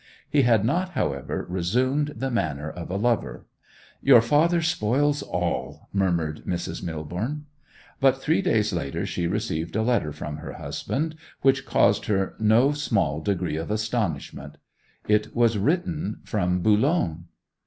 He 0.27 0.41
had 0.41 0.65
not, 0.65 0.93
however, 0.93 1.45
resumed 1.47 2.13
the 2.17 2.31
manner 2.31 2.71
of 2.71 2.89
a 2.89 2.95
lover. 2.95 3.45
'Your 4.01 4.19
father 4.19 4.59
spoils 4.63 5.21
all!' 5.21 5.89
murmured 5.93 6.41
Mrs. 6.47 6.81
Millborne. 6.81 7.41
But 7.99 8.19
three 8.19 8.41
days 8.41 8.73
later 8.73 9.05
she 9.05 9.27
received 9.27 9.75
a 9.75 9.83
letter 9.83 10.11
from 10.11 10.37
her 10.37 10.53
husband, 10.53 11.17
which 11.43 11.67
caused 11.67 12.05
her 12.07 12.33
no 12.39 12.71
small 12.71 13.21
degree 13.21 13.57
of 13.57 13.69
astonishment. 13.69 14.57
It 15.07 15.35
was 15.35 15.59
written 15.59 16.21
from 16.23 16.61
Boulogne. 16.61 17.25